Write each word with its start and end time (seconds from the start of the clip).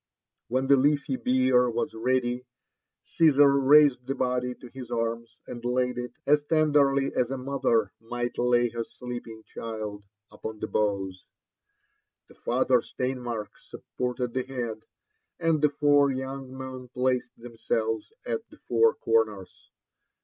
When 0.47 0.65
the 0.65 0.77
leafy 0.77 1.15
bier 1.15 1.69
was 1.69 1.93
ready, 1.93 2.47
Cnsar 3.05 3.53
raised 3.67 4.07
the 4.07 4.15
body 4.15 4.49
Id 4.49 4.71
his 4.73 4.89
arms, 4.89 5.37
and 5.45 5.63
laid 5.63 5.99
it, 5.99 6.13
as 6.25 6.43
(en, 6.51 6.73
derly 6.73 7.11
as 7.15 7.29
a 7.29 7.37
mother 7.37 7.91
might 7.99 8.35
lay 8.39 8.69
her 8.69 8.83
sleeping 8.83 9.43
child, 9.43 10.03
upon 10.31 10.59
the 10.59 10.65
boughs. 10.65 11.27
The 12.29 12.33
father 12.33 12.81
Steinmark 12.81 13.55
supported 13.59 14.33
the 14.33 14.41
head, 14.41 14.85
and 15.39 15.61
the 15.61 15.69
four 15.69 16.09
young 16.09 16.57
men 16.57 16.87
placed 16.87 17.37
themselves 17.39 18.11
at 18.25 18.49
the 18.49 18.57
four 18.57 18.95
corners. 18.95 19.69